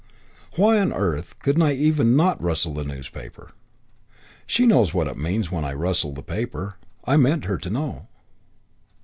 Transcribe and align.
Why 0.55 0.79
on 0.79 0.91
earth 0.91 1.35
couldn't 1.37 1.61
I 1.61 1.73
even 1.73 2.15
not 2.15 2.41
rustle 2.41 2.73
the 2.73 2.83
newspaper? 2.83 3.51
She 4.47 4.65
knows 4.65 4.95
what 4.95 5.05
it 5.05 5.15
means 5.15 5.51
when 5.51 5.63
I 5.63 5.73
rustle 5.73 6.11
the 6.11 6.23
paper. 6.23 6.77
I 7.05 7.17
meant 7.17 7.45
her 7.45 7.59
to 7.59 7.69
know. 7.69 8.07